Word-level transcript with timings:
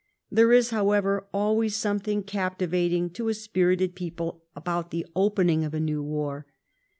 There 0.31 0.51
is, 0.51 0.71
however, 0.71 1.27
always 1.31 1.75
something 1.75 2.23
captivating 2.23 3.11
to 3.11 3.27
a 3.29 3.35
spirited 3.35 3.93
people 3.93 4.41
about 4.55 4.89
the 4.89 5.05
opening 5.15 5.63
of 5.63 5.75
a 5.75 5.79
new 5.79 6.01
war. 6.01 6.47